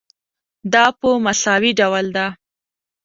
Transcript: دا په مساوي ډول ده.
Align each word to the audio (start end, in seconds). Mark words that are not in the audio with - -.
دا 0.73 0.85
په 0.99 1.07
مساوي 1.25 1.71
ډول 1.79 2.05
ده. 2.15 2.25